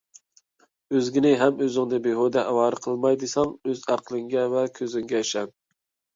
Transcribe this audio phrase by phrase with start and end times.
[0.95, 5.55] ئۆزگىنى ھەم ئۆزۈڭنى بىھۇدە ئاۋارە قىلماي دېسەڭ، ئۆز ئەقلىڭگە ۋە كۆزۈڭگە ئىشەن.